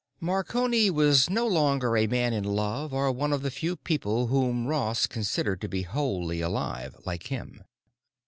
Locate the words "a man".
1.95-2.33